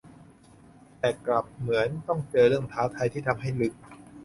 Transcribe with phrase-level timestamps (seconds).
[0.99, 3.73] แต่กลับเหมือนต้องเจอเรื่องท้าทายที่ทำให้ลึก